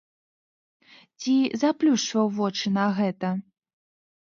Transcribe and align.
Ці 1.19 1.35
заплюшчваў 1.65 2.35
вочы 2.41 2.77
на 2.83 2.91
гэта? 3.01 3.29